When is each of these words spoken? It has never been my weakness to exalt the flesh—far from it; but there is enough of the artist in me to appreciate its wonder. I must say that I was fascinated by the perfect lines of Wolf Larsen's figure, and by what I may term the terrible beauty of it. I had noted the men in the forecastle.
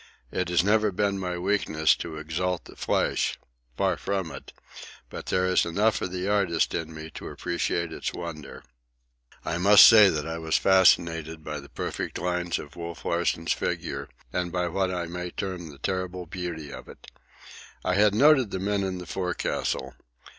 It 0.31 0.49
has 0.49 0.63
never 0.63 0.91
been 0.91 1.19
my 1.19 1.37
weakness 1.37 1.95
to 1.97 2.17
exalt 2.17 2.65
the 2.65 2.75
flesh—far 2.75 3.97
from 3.97 4.31
it; 4.31 4.51
but 5.11 5.27
there 5.27 5.45
is 5.45 5.63
enough 5.63 6.01
of 6.01 6.11
the 6.11 6.27
artist 6.27 6.73
in 6.73 6.91
me 6.91 7.11
to 7.11 7.27
appreciate 7.29 7.93
its 7.93 8.11
wonder. 8.11 8.63
I 9.45 9.59
must 9.59 9.85
say 9.85 10.09
that 10.09 10.27
I 10.27 10.39
was 10.39 10.57
fascinated 10.57 11.43
by 11.43 11.59
the 11.59 11.69
perfect 11.69 12.17
lines 12.17 12.57
of 12.57 12.75
Wolf 12.75 13.05
Larsen's 13.05 13.53
figure, 13.53 14.09
and 14.33 14.51
by 14.51 14.67
what 14.69 14.89
I 14.89 15.05
may 15.05 15.29
term 15.29 15.69
the 15.69 15.77
terrible 15.77 16.25
beauty 16.25 16.73
of 16.73 16.87
it. 16.87 17.05
I 17.85 17.93
had 17.93 18.15
noted 18.15 18.49
the 18.49 18.57
men 18.59 18.81
in 18.81 18.97
the 18.97 19.05
forecastle. 19.05 19.93